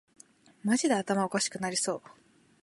[0.63, 2.01] マジで頭おかしくなりそう